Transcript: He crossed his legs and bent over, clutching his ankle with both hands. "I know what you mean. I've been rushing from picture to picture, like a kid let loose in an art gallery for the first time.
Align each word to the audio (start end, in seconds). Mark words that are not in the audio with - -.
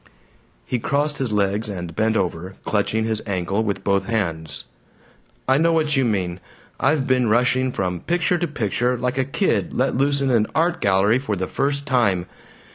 He 0.65 0.79
crossed 0.79 1.19
his 1.19 1.31
legs 1.31 1.69
and 1.69 1.95
bent 1.95 2.17
over, 2.17 2.55
clutching 2.65 3.05
his 3.05 3.21
ankle 3.27 3.61
with 3.61 3.83
both 3.83 4.05
hands. 4.05 4.63
"I 5.47 5.59
know 5.59 5.73
what 5.73 5.95
you 5.95 6.03
mean. 6.03 6.39
I've 6.79 7.05
been 7.05 7.29
rushing 7.29 7.71
from 7.71 7.99
picture 7.99 8.39
to 8.39 8.47
picture, 8.47 8.97
like 8.97 9.19
a 9.19 9.23
kid 9.25 9.75
let 9.75 9.93
loose 9.95 10.19
in 10.19 10.31
an 10.31 10.47
art 10.55 10.81
gallery 10.81 11.19
for 11.19 11.35
the 11.35 11.45
first 11.45 11.85
time. 11.85 12.25